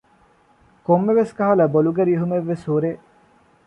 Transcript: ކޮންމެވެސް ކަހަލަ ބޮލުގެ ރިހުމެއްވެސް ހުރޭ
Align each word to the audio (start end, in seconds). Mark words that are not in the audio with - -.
ކޮންމެވެސް 0.85 1.33
ކަހަލަ 1.37 1.65
ބޮލުގެ 1.73 2.03
ރިހުމެއްވެސް 2.09 2.65
ހުރޭ 2.69 2.91